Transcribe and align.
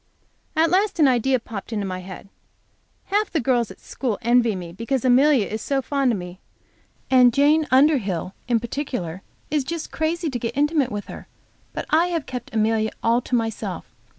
At 0.55 0.71
last 0.71 0.97
an 0.99 1.07
idea 1.07 1.39
popped 1.39 1.71
into 1.71 1.85
my 1.85 1.99
head. 1.99 2.27
Half 3.13 3.29
the 3.29 3.39
girls 3.39 3.69
at 3.69 3.79
school 3.79 4.17
envy 4.23 4.55
me 4.55 4.71
because 4.71 5.05
Amelia 5.05 5.45
is 5.45 5.61
so 5.61 5.79
fond 5.79 6.11
of 6.11 6.17
me, 6.17 6.39
and 7.11 7.31
Jane 7.31 7.67
Underhill, 7.69 8.33
in 8.47 8.59
particular, 8.59 9.21
is 9.51 9.63
just 9.63 9.91
crazy 9.91 10.31
to 10.31 10.39
get 10.39 10.57
intimate 10.57 10.91
with 10.91 11.05
her. 11.05 11.27
But 11.71 11.85
I 11.91 12.07
have 12.07 12.25
kept 12.25 12.51
Amelia 12.51 12.89
all 13.03 13.21
to 13.21 13.35
myself. 13.35 13.93